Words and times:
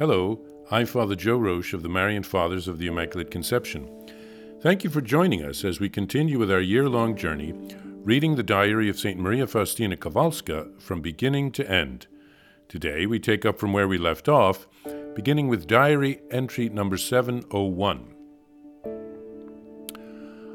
Hello, 0.00 0.40
I'm 0.70 0.86
Father 0.86 1.14
Joe 1.14 1.38
Roesch 1.38 1.74
of 1.74 1.82
the 1.82 1.88
Marian 1.90 2.22
Fathers 2.22 2.68
of 2.68 2.78
the 2.78 2.86
Immaculate 2.86 3.30
Conception. 3.30 3.86
Thank 4.62 4.82
you 4.82 4.88
for 4.88 5.02
joining 5.02 5.44
us 5.44 5.62
as 5.62 5.78
we 5.78 5.90
continue 5.90 6.38
with 6.38 6.50
our 6.50 6.62
year 6.62 6.88
long 6.88 7.14
journey 7.14 7.52
reading 8.02 8.34
the 8.34 8.42
diary 8.42 8.88
of 8.88 8.98
St. 8.98 9.20
Maria 9.20 9.46
Faustina 9.46 9.98
Kowalska 9.98 10.80
from 10.80 11.02
beginning 11.02 11.52
to 11.52 11.70
end. 11.70 12.06
Today 12.66 13.04
we 13.04 13.18
take 13.18 13.44
up 13.44 13.58
from 13.58 13.74
where 13.74 13.86
we 13.86 13.98
left 13.98 14.26
off, 14.26 14.66
beginning 15.14 15.48
with 15.48 15.66
diary 15.66 16.22
entry 16.30 16.70
number 16.70 16.96
701. 16.96 18.14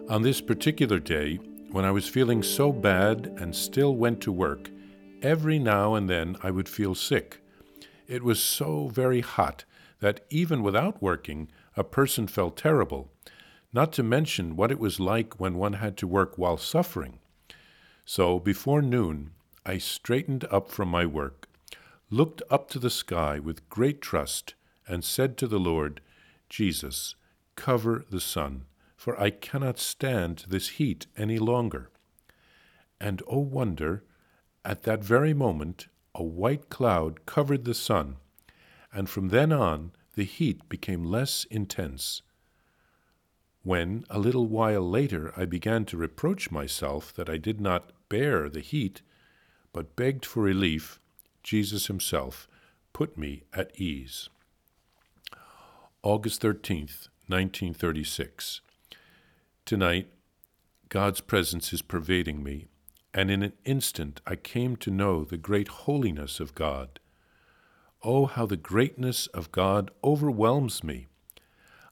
On 0.09 0.23
this 0.23 0.41
particular 0.41 0.97
day, 0.97 1.35
when 1.69 1.85
I 1.85 1.91
was 1.91 2.07
feeling 2.07 2.41
so 2.41 2.71
bad 2.71 3.27
and 3.37 3.55
still 3.55 3.95
went 3.95 4.21
to 4.21 4.31
work, 4.31 4.71
every 5.21 5.59
now 5.59 5.93
and 5.93 6.09
then 6.09 6.35
I 6.41 6.49
would 6.49 6.67
feel 6.67 6.95
sick. 6.95 7.41
It 8.07 8.23
was 8.23 8.39
so 8.39 8.87
very 8.87 9.21
hot 9.21 9.65
that 9.99 10.25
even 10.29 10.61
without 10.61 11.01
working, 11.01 11.49
a 11.75 11.83
person 11.83 12.27
felt 12.27 12.57
terrible, 12.57 13.11
not 13.73 13.91
to 13.93 14.03
mention 14.03 14.55
what 14.55 14.71
it 14.71 14.79
was 14.79 14.99
like 14.99 15.39
when 15.39 15.55
one 15.55 15.73
had 15.73 15.97
to 15.97 16.07
work 16.07 16.37
while 16.37 16.57
suffering. 16.57 17.19
So 18.05 18.39
before 18.39 18.81
noon, 18.81 19.31
I 19.65 19.79
straightened 19.79 20.45
up 20.51 20.69
from 20.69 20.89
my 20.89 21.05
work, 21.05 21.47
looked 22.11 22.43
up 22.51 22.69
to 22.69 22.79
the 22.79 22.91
sky 22.91 23.39
with 23.39 23.67
great 23.69 24.01
trust, 24.01 24.53
and 24.87 25.03
said 25.03 25.37
to 25.37 25.47
the 25.47 25.59
Lord, 25.59 26.01
Jesus, 26.47 27.15
cover 27.55 28.05
the 28.09 28.21
sun, 28.21 28.65
for 28.95 29.19
I 29.19 29.31
cannot 29.31 29.79
stand 29.79 30.45
this 30.47 30.69
heat 30.69 31.07
any 31.17 31.39
longer. 31.39 31.89
And 33.01 33.23
oh 33.27 33.39
wonder, 33.39 34.03
at 34.63 34.83
that 34.83 35.03
very 35.03 35.33
moment, 35.33 35.87
a 36.15 36.23
white 36.23 36.69
cloud 36.69 37.25
covered 37.25 37.65
the 37.65 37.73
sun, 37.73 38.15
and 38.91 39.09
from 39.09 39.29
then 39.29 39.51
on 39.51 39.91
the 40.15 40.23
heat 40.23 40.67
became 40.69 41.03
less 41.03 41.43
intense. 41.51 42.21
When, 43.63 44.05
a 44.09 44.17
little 44.17 44.47
while 44.47 44.89
later, 44.89 45.33
I 45.35 45.45
began 45.45 45.85
to 45.85 45.97
reproach 45.97 46.51
myself 46.51 47.13
that 47.13 47.29
I 47.29 47.37
did 47.37 47.59
not 47.59 47.91
bear 48.09 48.49
the 48.49 48.61
heat, 48.61 49.01
but 49.73 49.95
begged 49.95 50.25
for 50.25 50.41
relief, 50.41 50.99
Jesus 51.43 51.87
himself 51.87 52.47
put 52.93 53.17
me 53.17 53.43
at 53.53 53.77
ease. 53.79 54.29
August 56.01 56.41
13th, 56.41 57.09
1936. 57.27 58.61
Tonight, 59.65 60.07
God's 60.87 61.19
presence 61.19 61.73
is 61.73 61.81
pervading 61.81 62.41
me, 62.41 62.67
and 63.15 63.31
in 63.31 63.41
an 63.41 63.53
instant 63.63 64.19
I 64.27 64.35
came 64.35 64.75
to 64.75 64.91
know 64.91 65.23
the 65.23 65.37
great 65.37 65.69
holiness 65.69 66.41
of 66.41 66.53
God. 66.53 66.99
Oh, 68.03 68.25
how 68.25 68.45
the 68.45 68.57
greatness 68.57 69.27
of 69.27 69.53
God 69.53 69.89
overwhelms 70.03 70.83
me! 70.83 71.07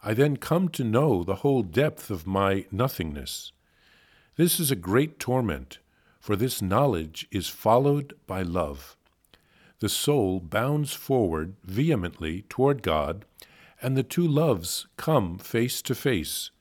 I 0.04 0.14
then 0.14 0.36
come 0.36 0.68
to 0.70 0.84
know 0.84 1.24
the 1.24 1.36
whole 1.36 1.64
depth 1.64 2.12
of 2.12 2.28
my 2.28 2.66
nothingness. 2.72 3.54
This 4.36 4.60
is 4.60 4.70
a 4.70 4.76
great 4.76 5.18
torment, 5.18 5.80
for 6.20 6.36
this 6.36 6.62
knowledge 6.62 7.26
is 7.32 7.48
followed 7.48 8.14
by 8.28 8.42
love. 8.42 8.98
The 9.80 9.88
soul 9.88 10.42
bounds 10.42 10.92
forward 10.92 11.56
vehemently 11.64 12.42
toward 12.50 12.84
God, 12.84 13.24
and 13.82 13.96
the 13.96 14.04
two 14.04 14.28
loves 14.28 14.88
come 14.98 15.38
face 15.38 15.82
to 15.84 15.96
face 15.96 16.52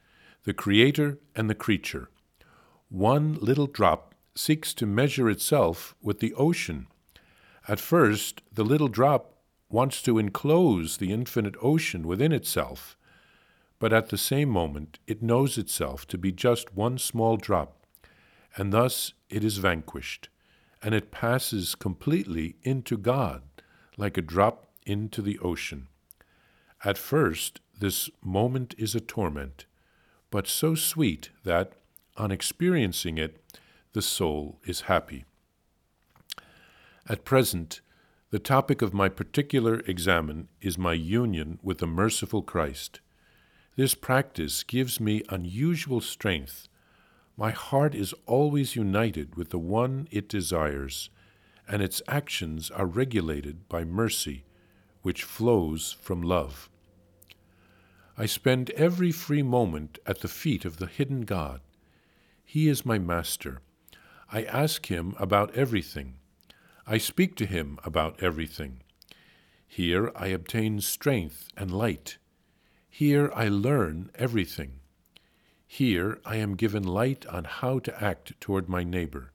the 0.45 0.55
Creator 0.55 1.19
and 1.35 1.51
the 1.51 1.55
creature. 1.57 2.11
One 2.89 3.35
little 3.41 3.67
drop 3.67 4.12
seeks 4.35 4.73
to 4.75 4.87
measure 4.87 5.29
itself 5.29 5.95
with 6.03 6.21
the 6.21 6.35
ocean. 6.35 6.87
At 7.69 7.81
first, 7.81 8.43
the 8.53 8.65
little 8.65 8.89
drop 8.89 9.37
wants 9.69 10.03
to 10.03 10.19
enclose 10.19 10.97
the 10.97 11.13
infinite 11.13 11.55
ocean 11.63 12.07
within 12.07 12.33
itself, 12.33 12.97
but 13.79 13.93
at 13.93 14.11
the 14.11 14.19
same 14.19 14.49
moment 14.49 14.99
it 15.07 15.23
knows 15.23 15.59
itself 15.59 16.07
to 16.09 16.19
be 16.19 16.31
just 16.31 16.75
one 16.75 16.99
small 16.99 17.37
drop, 17.37 17.87
and 18.57 18.73
thus 18.73 19.13
it 19.29 19.43
is 19.43 19.59
vanquished, 19.59 20.29
and 20.83 20.95
it 20.95 21.11
passes 21.11 21.75
completely 21.75 22.57
into 22.63 22.97
God, 22.97 23.43
like 23.97 24.19
a 24.19 24.23
drop 24.23 24.67
into 24.85 25.23
the 25.23 25.39
ocean. 25.39 25.89
At 26.85 26.99
first, 26.99 27.61
this 27.79 28.11
moment 28.23 28.75
is 28.77 28.95
a 28.95 29.01
torment, 29.01 29.67
but 30.31 30.47
so 30.47 30.75
sweet 30.75 31.31
that, 31.45 31.73
on 32.17 32.31
experiencing 32.31 33.19
it, 33.19 33.43
the 33.93 34.03
soul 34.03 34.59
is 34.65 34.83
happy. 34.83 35.25
At 37.09 37.25
present, 37.25 37.81
the 38.31 38.39
topic 38.39 38.81
of 38.81 38.95
my 38.95 39.11
particular 39.11 39.81
examen 39.81 40.49
is 40.63 40.79
my 40.79 40.95
union 40.95 41.59
with 41.63 41.79
the 41.79 41.87
merciful 41.87 42.43
Christ. 42.43 43.01
This 43.77 43.95
practice 43.95 44.63
gives 44.63 44.99
me 44.99 45.23
unusual 45.29 46.01
strength. 46.01 46.69
My 47.37 47.51
heart 47.51 47.95
is 47.95 48.15
always 48.27 48.77
united 48.77 49.35
with 49.35 49.51
the 49.51 49.59
one 49.59 50.09
it 50.11 50.29
desires, 50.29 51.11
and 51.69 51.83
its 51.83 52.01
actions 52.09 52.71
are 52.71 52.87
regulated 52.87 53.69
by 53.69 53.85
mercy, 53.85 54.45
which 55.03 55.25
flows 55.25 55.97
from 56.01 56.23
love. 56.23 56.71
I 58.17 58.27
spend 58.27 58.71
every 58.71 59.13
free 59.13 59.43
moment 59.43 59.99
at 60.07 60.21
the 60.21 60.29
feet 60.29 60.65
of 60.65 60.79
the 60.79 60.87
hidden 60.87 61.23
God. 61.23 61.61
He 62.45 62.69
is 62.69 62.87
my 62.87 62.99
master 62.99 63.61
I 64.35 64.45
ask 64.45 64.87
him 64.87 65.15
about 65.19 65.55
everything. 65.55 66.15
I 66.87 66.97
speak 66.97 67.37
to 67.37 67.45
him 67.45 67.79
about 67.85 68.23
everything. 68.23 68.83
Here 69.69 70.11
I 70.17 70.29
obtain 70.29 70.81
strength 70.81 71.49
and 71.55 71.71
light. 71.71 72.17
Here 72.89 73.31
I 73.35 73.49
learn 73.49 74.11
everything. 74.15 74.81
Here 75.67 76.19
I 76.25 76.37
am 76.37 76.57
given 76.57 76.83
light 76.83 77.27
on 77.27 77.45
how 77.45 77.79
to 77.81 78.03
act 78.03 78.41
toward 78.41 78.71
my 78.71 78.83
neighbor. 78.83 79.33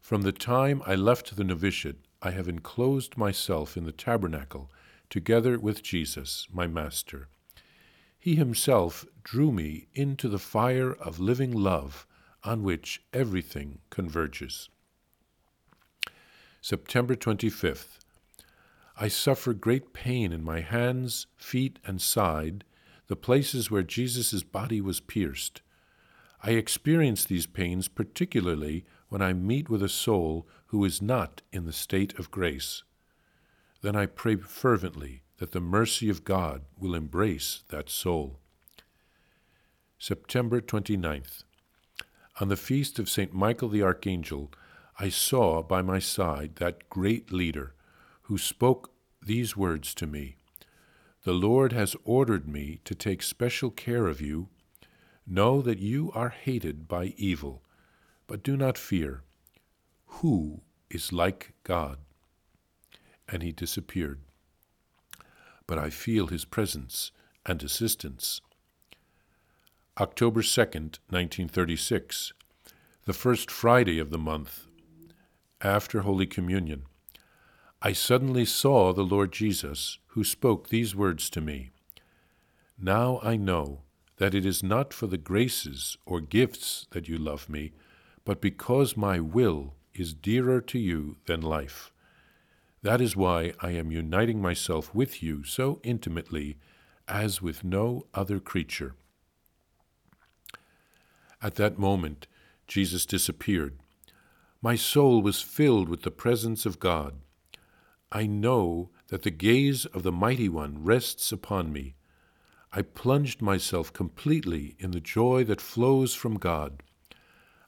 From 0.00 0.22
the 0.22 0.32
time 0.32 0.82
I 0.86 0.94
left 0.94 1.36
the 1.36 1.44
novitiate, 1.44 2.00
I 2.22 2.30
have 2.30 2.48
enclosed 2.48 3.18
myself 3.18 3.76
in 3.76 3.84
the 3.84 3.92
tabernacle 3.92 4.70
together 5.10 5.58
with 5.58 5.82
Jesus, 5.82 6.48
my 6.50 6.66
Master. 6.66 7.28
He 8.18 8.36
himself 8.36 9.04
drew 9.22 9.52
me 9.52 9.88
into 9.94 10.30
the 10.30 10.38
fire 10.38 10.92
of 10.92 11.20
living 11.20 11.52
love 11.52 12.06
on 12.46 12.62
which 12.62 13.02
everything 13.12 13.80
converges. 13.90 14.68
September 16.60 17.14
25th. 17.14 17.98
I 18.98 19.08
suffer 19.08 19.52
great 19.52 19.92
pain 19.92 20.32
in 20.32 20.42
my 20.42 20.60
hands, 20.60 21.26
feet, 21.36 21.78
and 21.84 22.00
side, 22.00 22.64
the 23.08 23.16
places 23.16 23.70
where 23.70 23.82
Jesus' 23.82 24.42
body 24.42 24.80
was 24.80 25.00
pierced. 25.00 25.60
I 26.42 26.52
experience 26.52 27.24
these 27.24 27.46
pains 27.46 27.88
particularly 27.88 28.84
when 29.08 29.22
I 29.22 29.32
meet 29.32 29.68
with 29.68 29.82
a 29.82 29.88
soul 29.88 30.46
who 30.66 30.84
is 30.84 31.02
not 31.02 31.42
in 31.52 31.66
the 31.66 31.72
state 31.72 32.18
of 32.18 32.30
grace. 32.30 32.84
Then 33.82 33.96
I 33.96 34.06
pray 34.06 34.36
fervently 34.36 35.22
that 35.38 35.52
the 35.52 35.60
mercy 35.60 36.08
of 36.08 36.24
God 36.24 36.62
will 36.78 36.94
embrace 36.94 37.62
that 37.68 37.90
soul. 37.90 38.38
September 39.98 40.60
29th. 40.60 41.44
On 42.38 42.48
the 42.48 42.56
feast 42.56 42.98
of 42.98 43.08
St. 43.08 43.32
Michael 43.32 43.70
the 43.70 43.82
Archangel, 43.82 44.52
I 44.98 45.08
saw 45.08 45.62
by 45.62 45.80
my 45.80 45.98
side 45.98 46.56
that 46.56 46.90
great 46.90 47.32
leader 47.32 47.74
who 48.22 48.36
spoke 48.36 48.90
these 49.22 49.56
words 49.56 49.94
to 49.94 50.06
me 50.06 50.36
The 51.22 51.32
Lord 51.32 51.72
has 51.72 51.96
ordered 52.04 52.46
me 52.46 52.80
to 52.84 52.94
take 52.94 53.22
special 53.22 53.70
care 53.70 54.06
of 54.06 54.20
you. 54.20 54.48
Know 55.26 55.62
that 55.62 55.78
you 55.78 56.12
are 56.14 56.28
hated 56.28 56.86
by 56.86 57.14
evil, 57.16 57.62
but 58.26 58.42
do 58.42 58.56
not 58.56 58.76
fear. 58.76 59.22
Who 60.20 60.60
is 60.90 61.12
like 61.12 61.52
God? 61.64 61.98
And 63.26 63.42
he 63.42 63.50
disappeared. 63.50 64.20
But 65.66 65.78
I 65.78 65.88
feel 65.88 66.26
his 66.26 66.44
presence 66.44 67.12
and 67.46 67.62
assistance. 67.62 68.40
October 69.98 70.42
2nd, 70.42 70.98
1936, 71.08 72.34
the 73.06 73.12
first 73.12 73.52
Friday 73.52 74.00
of 74.00 74.10
the 74.10 74.18
month, 74.18 74.66
after 75.60 76.00
Holy 76.00 76.26
Communion, 76.26 76.82
I 77.80 77.92
suddenly 77.92 78.44
saw 78.44 78.92
the 78.92 79.04
Lord 79.04 79.30
Jesus, 79.32 79.98
who 80.08 80.24
spoke 80.24 80.68
these 80.68 80.96
words 80.96 81.30
to 81.30 81.40
me 81.40 81.70
Now 82.76 83.20
I 83.22 83.36
know 83.36 83.82
that 84.16 84.34
it 84.34 84.44
is 84.44 84.64
not 84.64 84.92
for 84.92 85.06
the 85.06 85.18
graces 85.18 85.96
or 86.04 86.20
gifts 86.20 86.88
that 86.90 87.06
you 87.06 87.16
love 87.16 87.48
me, 87.48 87.70
but 88.24 88.40
because 88.40 88.96
my 88.96 89.20
will 89.20 89.74
is 89.94 90.12
dearer 90.12 90.60
to 90.62 90.78
you 90.78 91.16
than 91.26 91.40
life. 91.40 91.92
That 92.82 93.00
is 93.00 93.14
why 93.14 93.52
I 93.60 93.70
am 93.70 93.92
uniting 93.92 94.42
myself 94.42 94.92
with 94.92 95.22
you 95.22 95.44
so 95.44 95.78
intimately 95.84 96.58
as 97.06 97.40
with 97.40 97.62
no 97.62 98.06
other 98.14 98.40
creature. 98.40 98.96
At 101.40 101.54
that 101.54 101.78
moment, 101.78 102.26
Jesus 102.66 103.06
disappeared. 103.06 103.78
My 104.62 104.76
soul 104.76 105.22
was 105.22 105.42
filled 105.42 105.88
with 105.88 106.02
the 106.02 106.10
presence 106.10 106.66
of 106.66 106.80
God. 106.80 107.20
I 108.10 108.26
know 108.26 108.90
that 109.08 109.22
the 109.22 109.30
gaze 109.30 109.84
of 109.86 110.02
the 110.02 110.12
Mighty 110.12 110.48
One 110.48 110.82
rests 110.82 111.32
upon 111.32 111.72
me, 111.72 111.94
I 112.72 112.82
plunged 112.82 113.40
myself 113.40 113.92
completely 113.92 114.76
in 114.78 114.90
the 114.90 115.00
joy 115.00 115.44
that 115.44 115.60
flows 115.60 116.14
from 116.14 116.34
God. 116.36 116.82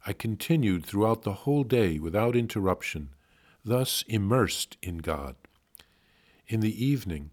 I 0.07 0.13
continued 0.13 0.85
throughout 0.85 1.23
the 1.23 1.33
whole 1.45 1.65
day 1.65 1.99
without 1.99 2.37
interruption, 2.37 3.11
thus 3.65 4.05
immersed 4.07 4.77
in 4.83 4.99
God. 4.99 5.37
In 6.47 6.61
the 6.61 6.85
evening, 6.85 7.31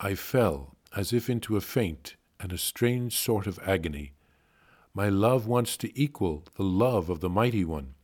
I 0.00 0.14
fell 0.14 0.76
as 0.96 1.12
if 1.12 1.30
into 1.30 1.56
a 1.56 1.60
faint 1.60 2.16
and 2.40 2.52
a 2.52 2.58
strange 2.58 3.16
sort 3.16 3.46
of 3.46 3.58
agony. 3.64 4.13
My 4.96 5.08
love 5.08 5.48
wants 5.48 5.76
to 5.78 6.00
equal 6.00 6.44
the 6.56 6.62
love 6.62 7.10
of 7.10 7.18
the 7.18 7.28
Mighty 7.28 7.64
One. 7.64 7.94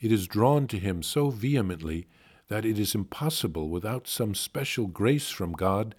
It 0.00 0.12
is 0.12 0.28
drawn 0.28 0.68
to 0.68 0.78
him 0.78 1.02
so 1.02 1.30
vehemently 1.30 2.06
that 2.46 2.64
it 2.64 2.78
is 2.78 2.94
impossible, 2.94 3.68
without 3.68 4.06
some 4.06 4.36
special 4.36 4.86
grace 4.86 5.30
from 5.30 5.52
God, 5.52 5.96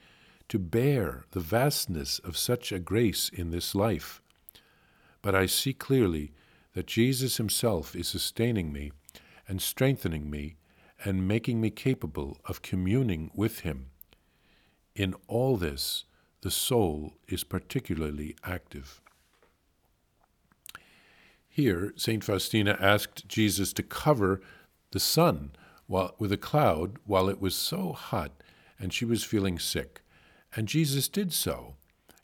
to 0.47 0.59
bear 0.59 1.25
the 1.31 1.41
vastness 1.41 2.19
of 2.19 2.37
such 2.37 2.71
a 2.71 2.79
grace 2.79 3.27
in 3.27 3.51
this 3.51 3.75
life. 3.75 4.21
But 5.21 5.35
I 5.35 5.45
see 5.45 5.73
clearly 5.73 6.31
that 6.73 6.87
Jesus 6.87 7.35
Himself 7.35 7.93
is 7.93 8.07
sustaining 8.07 8.71
me 8.71 8.93
and 9.47 9.61
strengthening 9.61 10.29
me 10.29 10.55
and 11.03 11.27
making 11.27 11.59
me 11.59 11.69
capable 11.69 12.37
of 12.45 12.61
communing 12.61 13.29
with 13.33 13.61
Him. 13.61 13.87
In 14.95 15.15
all 15.27 15.57
this, 15.57 16.05
the 16.41 16.51
soul 16.51 17.15
is 17.27 17.43
particularly 17.43 18.37
active. 18.43 19.01
Here, 21.55 21.93
St. 21.95 22.23
Faustina 22.23 22.75
asked 22.79 23.27
Jesus 23.27 23.73
to 23.73 23.83
cover 23.83 24.41
the 24.89 24.99
sun 24.99 25.51
while, 25.85 26.15
with 26.17 26.31
a 26.31 26.37
cloud 26.37 26.97
while 27.05 27.29
it 27.29 27.39
was 27.39 27.53
so 27.53 27.93
hot 27.93 28.31
and 28.79 28.91
she 28.91 29.05
was 29.05 29.23
feeling 29.23 29.59
sick. 29.59 30.01
And 30.55 30.67
Jesus 30.67 31.07
did 31.07 31.31
so, 31.31 31.75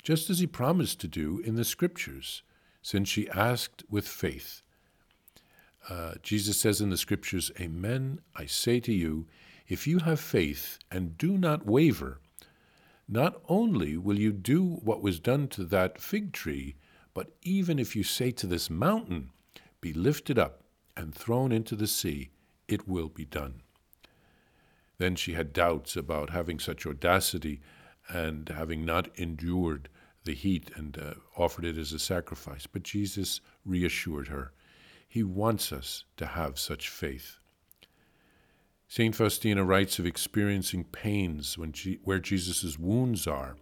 just 0.02 0.32
as 0.32 0.40
he 0.40 0.48
promised 0.48 1.00
to 1.02 1.08
do 1.08 1.44
in 1.46 1.54
the 1.54 1.64
Scriptures, 1.64 2.42
since 2.82 3.08
she 3.08 3.30
asked 3.30 3.84
with 3.88 4.08
faith. 4.08 4.64
Uh, 5.88 6.14
Jesus 6.24 6.58
says 6.58 6.82
in 6.82 6.90
the 6.90 6.98
Scriptures, 6.98 7.52
Amen, 7.60 8.22
I 8.36 8.48
say 8.48 8.80
to 8.80 8.92
you, 8.92 9.28
if 9.68 9.86
you 9.86 10.00
have 10.00 10.20
faith 10.20 10.80
and 10.90 11.20
do 11.20 11.38
not 11.38 11.68
waver, 11.68 12.20
not 13.08 13.44
only 13.48 13.96
will 13.96 14.18
you 14.18 14.32
do 14.32 14.80
what 14.82 15.04
was 15.04 15.20
done 15.20 15.50
to 15.50 15.66
that 15.66 16.02
fig 16.02 16.34
tree, 16.34 16.78
but 17.14 17.36
even 17.42 17.80
if 17.80 17.96
you 17.96 18.04
say 18.04 18.32
to 18.32 18.48
this 18.48 18.70
mountain, 18.70 19.32
Be 19.82 19.94
lifted 19.94 20.38
up 20.38 20.64
and 20.96 21.14
thrown 21.14 21.52
into 21.52 21.76
the 21.76 21.88
sea, 21.88 22.30
it 22.68 22.88
will 22.88 23.10
be 23.10 23.26
done. 23.26 23.62
Then 24.98 25.16
she 25.16 25.34
had 25.34 25.54
doubts 25.54 25.96
about 25.96 26.30
having 26.30 26.60
such 26.60 26.86
audacity 26.86 27.62
and 28.10 28.50
having 28.50 28.86
not 28.86 29.08
endured 29.16 29.90
the 30.26 30.34
heat 30.34 30.70
and 30.76 30.98
uh, 30.98 31.14
offered 31.38 31.66
it 31.66 31.78
as 31.78 31.94
a 31.94 32.00
sacrifice. 32.00 32.68
But 32.68 32.84
Jesus 32.84 33.42
reassured 33.66 34.28
her. 34.28 34.52
He 35.08 35.24
wants 35.24 35.72
us 35.72 36.04
to 36.18 36.28
have 36.28 36.60
such 36.60 36.90
faith. 36.90 37.40
St. 38.88 39.16
Faustina 39.16 39.64
writes 39.64 40.00
of 40.00 40.06
experiencing 40.06 40.84
pains 40.84 41.58
when 41.58 41.74
where 42.04 42.20
Jesus' 42.20 42.78
wounds 42.78 43.28
are, 43.28 43.56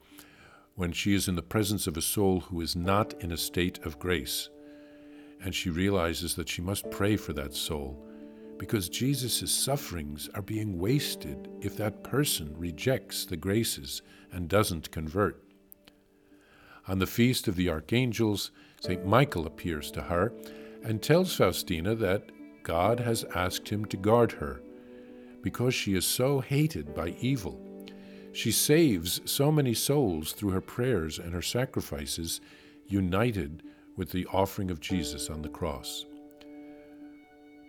when 0.78 0.92
she 0.92 1.16
is 1.16 1.28
in 1.28 1.36
the 1.36 1.42
presence 1.42 1.88
of 1.88 1.98
a 1.98 2.02
soul 2.02 2.40
who 2.40 2.62
is 2.62 2.76
not 2.76 3.16
in 3.22 3.32
a 3.32 3.38
state 3.38 3.84
of 3.84 3.98
grace. 3.98 4.50
And 5.44 5.54
she 5.54 5.72
realizes 5.72 6.36
that 6.36 6.48
she 6.48 6.62
must 6.62 6.90
pray 6.92 7.18
for 7.18 7.34
that 7.34 7.56
soul 7.56 8.08
because 8.60 8.88
Jesus' 8.88 9.52
sufferings 9.52 10.30
are 10.36 10.42
being 10.44 10.78
wasted 10.78 11.50
if 11.62 11.76
that 11.78 12.04
person 12.04 12.56
rejects 12.58 13.26
the 13.26 13.38
graces 13.38 14.04
and 14.32 14.48
doesn't 14.48 14.92
convert. 14.92 15.44
On 16.88 17.00
the 17.00 17.08
feast 17.08 17.48
of 17.48 17.56
the 17.56 17.70
archangels, 17.70 18.52
St. 18.80 19.04
Michael 19.04 19.48
appears 19.48 19.90
to 19.92 20.02
her 20.04 20.32
and 20.84 21.02
tells 21.02 21.36
Faustina 21.36 21.96
that 21.96 22.32
God 22.62 23.00
has 23.00 23.26
asked 23.36 23.68
him 23.68 23.84
to 23.86 23.98
guard 23.98 24.32
her 24.34 24.62
because 25.42 25.74
she 25.74 25.96
is 25.96 26.06
so 26.06 26.40
hated 26.40 26.94
by 26.94 27.16
evil. 27.20 27.67
She 28.38 28.52
saves 28.52 29.20
so 29.26 29.52
many 29.52 29.74
souls 29.74 30.32
through 30.32 30.52
her 30.52 30.62
prayers 30.62 31.18
and 31.18 31.34
her 31.34 31.42
sacrifices, 31.42 32.40
united 32.86 33.64
with 33.96 34.12
the 34.12 34.28
offering 34.28 34.70
of 34.70 34.80
Jesus 34.80 35.32
on 35.32 35.42
the 35.42 35.50
cross. 35.50 36.06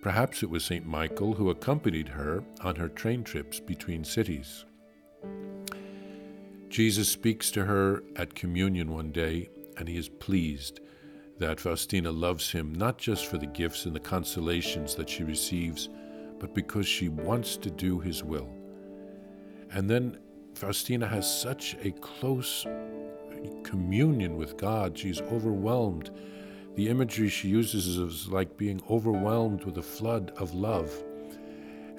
Perhaps 0.03 0.43
it 0.43 0.51
was 0.51 0.67
St. 0.67 0.85
Michael 0.85 1.33
who 1.33 1.49
accompanied 1.49 2.09
her 2.09 2.45
on 2.61 2.77
her 2.77 2.91
train 2.91 3.25
trips 3.25 3.61
between 3.61 4.05
cities. 4.05 4.67
Jesus 6.69 7.09
speaks 7.09 7.51
to 7.53 7.65
her 7.65 8.03
at 8.17 8.35
communion 8.35 8.93
one 8.93 9.11
day, 9.11 9.49
and 9.79 9.89
he 9.89 9.97
is 9.97 10.11
pleased 10.11 10.81
that 11.39 11.61
Faustina 11.61 12.13
loves 12.13 12.51
him 12.51 12.75
not 12.75 12.99
just 12.99 13.25
for 13.25 13.39
the 13.39 13.47
gifts 13.47 13.87
and 13.87 13.97
the 13.97 14.01
consolations 14.01 14.95
that 14.97 15.09
she 15.09 15.25
receives, 15.25 15.89
but 16.39 16.55
because 16.55 16.87
she 16.87 17.09
wants 17.09 17.57
to 17.57 17.71
do 17.71 18.01
his 18.01 18.23
will. 18.23 18.51
And 19.73 19.89
then 19.89 20.19
Faustina 20.59 21.07
has 21.07 21.41
such 21.41 21.77
a 21.85 21.93
close 21.93 22.67
communion 23.63 24.37
with 24.37 24.57
God, 24.57 24.99
she's 24.99 25.21
overwhelmed. 25.21 26.11
The 26.75 26.89
imagery 26.89 27.29
she 27.29 27.47
uses 27.47 27.97
is 27.97 28.27
like 28.27 28.57
being 28.57 28.83
overwhelmed 28.91 29.65
with 29.65 29.79
a 29.79 29.83
flood 29.83 30.33
of 30.37 30.55
love. 30.55 30.93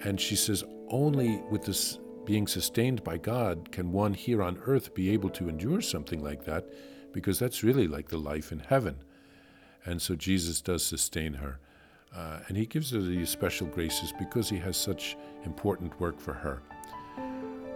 And 0.04 0.20
she 0.20 0.36
says, 0.36 0.66
only 0.90 1.42
with 1.50 1.64
this 1.64 2.00
being 2.26 2.48
sustained 2.48 3.02
by 3.02 3.18
God 3.18 3.72
can 3.72 3.94
one 3.94 4.14
here 4.14 4.44
on 4.44 4.62
earth 4.66 4.94
be 4.94 5.10
able 5.12 5.30
to 5.32 5.48
endure 5.48 5.80
something 5.80 6.22
like 6.22 6.44
that, 6.44 6.66
because 7.14 7.40
that's 7.40 7.64
really 7.64 7.88
like 7.88 8.10
the 8.10 8.18
life 8.18 8.52
in 8.52 8.60
heaven. 8.60 8.98
And 9.86 10.02
so 10.02 10.16
Jesus 10.16 10.60
does 10.60 10.86
sustain 10.86 11.36
her. 11.36 11.62
Uh, 12.14 12.40
and 12.50 12.58
he 12.58 12.66
gives 12.66 12.92
her 12.92 13.00
these 13.00 13.30
special 13.30 13.68
graces 13.68 14.12
because 14.20 14.50
he 14.50 14.58
has 14.58 14.76
such 14.76 15.16
important 15.46 15.98
work 16.02 16.20
for 16.20 16.34
her. 16.34 16.62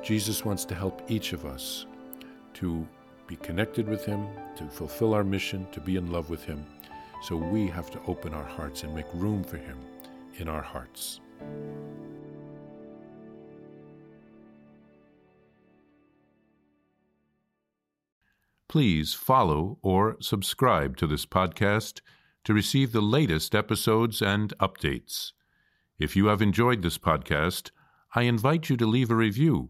Jesus 0.03 0.43
wants 0.43 0.65
to 0.65 0.75
help 0.75 1.01
each 1.09 1.31
of 1.31 1.45
us 1.45 1.85
to 2.55 2.85
be 3.25 3.37
connected 3.37 3.87
with 3.87 4.05
him, 4.05 4.27
to 4.57 4.65
fulfill 4.65 5.13
our 5.13 5.23
mission, 5.23 5.65
to 5.71 5.79
be 5.79 5.95
in 5.95 6.11
love 6.11 6.29
with 6.29 6.43
him. 6.43 6.65
So 7.21 7.37
we 7.37 7.67
have 7.67 7.89
to 7.91 8.01
open 8.05 8.33
our 8.33 8.43
hearts 8.43 8.83
and 8.83 8.93
make 8.93 9.05
room 9.13 9.45
for 9.45 9.55
him 9.55 9.77
in 10.39 10.49
our 10.49 10.61
hearts. 10.61 11.21
Please 18.67 19.13
follow 19.13 19.77
or 19.81 20.17
subscribe 20.19 20.97
to 20.97 21.07
this 21.07 21.25
podcast 21.25 22.01
to 22.43 22.53
receive 22.53 22.91
the 22.91 23.01
latest 23.01 23.55
episodes 23.55 24.21
and 24.21 24.51
updates. 24.57 25.31
If 25.97 26.17
you 26.17 26.25
have 26.25 26.41
enjoyed 26.41 26.81
this 26.81 26.97
podcast, 26.97 27.71
I 28.15 28.23
invite 28.23 28.69
you 28.69 28.75
to 28.77 28.85
leave 28.85 29.09
a 29.09 29.15
review. 29.15 29.69